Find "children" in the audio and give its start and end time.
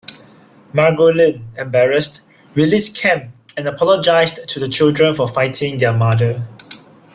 4.67-5.13